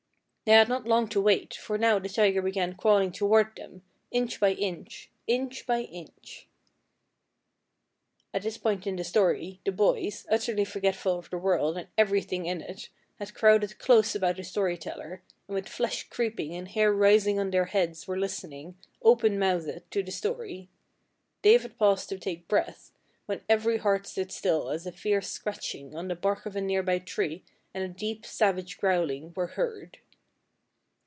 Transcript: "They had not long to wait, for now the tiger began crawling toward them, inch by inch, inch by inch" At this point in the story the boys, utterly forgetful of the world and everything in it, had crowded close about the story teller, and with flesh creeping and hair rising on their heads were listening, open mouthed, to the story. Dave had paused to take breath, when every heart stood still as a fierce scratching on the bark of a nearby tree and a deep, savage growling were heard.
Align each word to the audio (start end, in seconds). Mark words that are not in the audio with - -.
"They 0.43 0.57
had 0.57 0.67
not 0.67 0.85
long 0.85 1.07
to 1.09 1.21
wait, 1.21 1.53
for 1.53 1.77
now 1.77 1.97
the 1.97 2.09
tiger 2.09 2.41
began 2.41 2.73
crawling 2.75 3.13
toward 3.13 3.55
them, 3.55 3.83
inch 4.09 4.37
by 4.37 4.51
inch, 4.51 5.09
inch 5.25 5.65
by 5.65 5.81
inch" 5.83 6.47
At 8.33 8.41
this 8.41 8.57
point 8.57 8.85
in 8.85 8.97
the 8.97 9.05
story 9.05 9.61
the 9.63 9.71
boys, 9.71 10.25
utterly 10.29 10.65
forgetful 10.65 11.17
of 11.19 11.29
the 11.29 11.37
world 11.37 11.77
and 11.77 11.87
everything 11.97 12.47
in 12.47 12.59
it, 12.59 12.89
had 13.17 13.33
crowded 13.33 13.79
close 13.79 14.13
about 14.13 14.35
the 14.35 14.43
story 14.43 14.77
teller, 14.77 15.21
and 15.47 15.55
with 15.55 15.69
flesh 15.69 16.09
creeping 16.09 16.53
and 16.53 16.67
hair 16.69 16.91
rising 16.91 17.39
on 17.39 17.51
their 17.51 17.65
heads 17.65 18.05
were 18.05 18.19
listening, 18.19 18.77
open 19.03 19.39
mouthed, 19.39 19.89
to 19.91 20.03
the 20.03 20.11
story. 20.11 20.67
Dave 21.43 21.61
had 21.61 21.77
paused 21.77 22.09
to 22.09 22.19
take 22.19 22.49
breath, 22.49 22.91
when 23.25 23.39
every 23.47 23.77
heart 23.77 24.05
stood 24.05 24.33
still 24.33 24.69
as 24.69 24.85
a 24.85 24.91
fierce 24.91 25.29
scratching 25.29 25.95
on 25.95 26.09
the 26.09 26.15
bark 26.15 26.45
of 26.45 26.57
a 26.57 26.61
nearby 26.61 26.99
tree 26.99 27.41
and 27.73 27.85
a 27.85 27.87
deep, 27.87 28.25
savage 28.25 28.77
growling 28.79 29.31
were 29.33 29.47
heard. 29.47 29.99